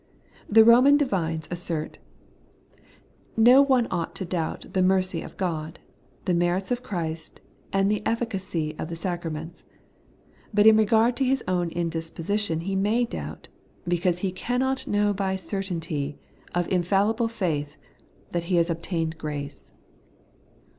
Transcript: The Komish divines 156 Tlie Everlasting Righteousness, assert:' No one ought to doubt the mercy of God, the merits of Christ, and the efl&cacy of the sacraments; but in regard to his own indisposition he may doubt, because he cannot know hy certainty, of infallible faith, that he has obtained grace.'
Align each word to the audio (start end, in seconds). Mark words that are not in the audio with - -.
The 0.49 0.61
Komish 0.63 0.97
divines 0.97 1.47
156 1.51 1.99
Tlie 1.99 1.99
Everlasting 3.37 3.37
Righteousness, 3.37 3.37
assert:' 3.37 3.37
No 3.47 3.61
one 3.61 3.87
ought 3.91 4.15
to 4.15 4.25
doubt 4.25 4.73
the 4.73 4.81
mercy 4.81 5.21
of 5.21 5.37
God, 5.37 5.77
the 6.25 6.33
merits 6.33 6.71
of 6.71 6.81
Christ, 6.81 7.39
and 7.71 7.91
the 7.91 7.99
efl&cacy 7.99 8.75
of 8.79 8.87
the 8.89 8.95
sacraments; 8.95 9.63
but 10.51 10.65
in 10.65 10.75
regard 10.75 11.15
to 11.17 11.23
his 11.23 11.43
own 11.47 11.69
indisposition 11.69 12.61
he 12.61 12.75
may 12.75 13.05
doubt, 13.05 13.47
because 13.87 14.17
he 14.25 14.31
cannot 14.31 14.87
know 14.87 15.13
hy 15.15 15.35
certainty, 15.35 16.17
of 16.55 16.67
infallible 16.69 17.27
faith, 17.27 17.77
that 18.31 18.45
he 18.45 18.55
has 18.55 18.71
obtained 18.71 19.19
grace.' 19.19 19.71